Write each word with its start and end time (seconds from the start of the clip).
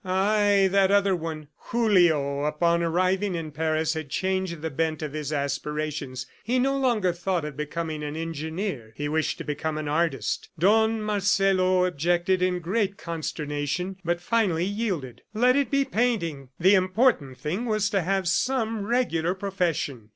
Ay, 0.03 0.67
that 0.71 0.89
other 0.89 1.15
one!... 1.15 1.47
Julio, 1.57 2.45
upon 2.45 2.81
arriving 2.81 3.35
in 3.35 3.51
Paris, 3.51 3.93
had 3.93 4.09
changed 4.09 4.61
the 4.63 4.71
bent 4.71 5.03
of 5.03 5.13
his 5.13 5.31
aspirations. 5.31 6.25
He 6.43 6.57
no 6.57 6.75
longer 6.75 7.13
thought 7.13 7.45
of 7.45 7.55
becoming 7.55 8.01
an 8.03 8.15
engineer; 8.15 8.93
he 8.95 9.07
wished 9.07 9.37
to 9.37 9.43
become 9.43 9.77
an 9.77 9.87
artist. 9.87 10.49
Don 10.57 11.03
Marcelo 11.03 11.85
objected 11.85 12.41
in 12.41 12.61
great 12.61 12.97
consternation, 12.97 13.97
but 14.03 14.19
finally 14.21 14.65
yielded. 14.65 15.21
Let 15.35 15.55
it 15.55 15.69
be 15.69 15.85
painting! 15.85 16.49
The 16.59 16.73
important 16.73 17.37
thing 17.37 17.65
was 17.65 17.87
to 17.91 18.01
have 18.01 18.27
some 18.27 18.83
regular 18.87 19.35
profession. 19.35 20.09